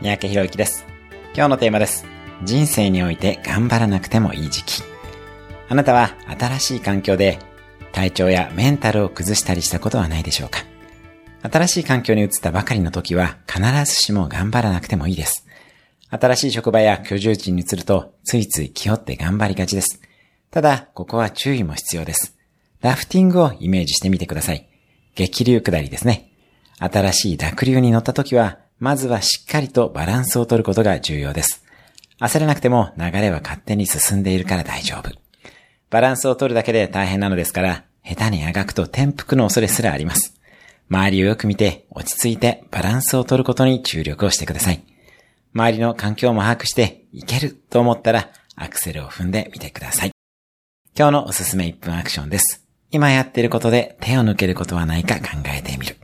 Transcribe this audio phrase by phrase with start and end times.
[0.00, 0.86] 三宅博之です。
[1.34, 2.06] 今日のテーマです。
[2.44, 4.82] 人生において頑張らなくてもいい時期。
[5.68, 7.40] あなたは新しい環境で
[7.90, 10.60] 体調やメンタルを崩したりしたことはないでしょうか？
[11.42, 15.44] 新しい環境に移ったばかりの時は必ずしも頑張らなくてもいいです。
[16.10, 20.00] 新しい職場や居住地に移るとついつい気負って頑張りがちです。
[20.52, 22.38] ただ、ここは注意も必要です。
[22.82, 24.68] ラフティングをイメージしてみてください。
[25.16, 26.30] 激流下りですね。
[26.78, 31.64] 新しい濁流に乗った時は、まずはしっかりとバランスを取ることが重要です。
[32.20, 35.10] 焦らなくても流れは勝手に進んでいるから大丈夫。
[35.90, 40.34] バランスを取るだけで大変なのですから、下手にあがくと転覆の恐れすらあります。
[40.90, 44.82] 周りをよく見て落ち着いてバランスを取ることに注力をしてください。
[45.54, 50.12] 周りの環境も把握していけると思ったらアクセルを踏んでみてください。
[50.96, 52.64] 今日のおすすめ1分アクションです。
[52.90, 55.97] 今やってることで手を抜けることはないか考えてみる。